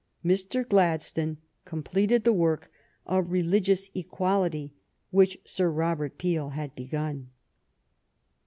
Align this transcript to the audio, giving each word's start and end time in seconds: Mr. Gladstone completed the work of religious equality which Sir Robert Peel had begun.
Mr. 0.25 0.67
Gladstone 0.67 1.37
completed 1.63 2.23
the 2.23 2.33
work 2.33 2.71
of 3.05 3.29
religious 3.31 3.91
equality 3.93 4.73
which 5.11 5.37
Sir 5.45 5.69
Robert 5.69 6.17
Peel 6.17 6.49
had 6.49 6.73
begun. 6.75 7.29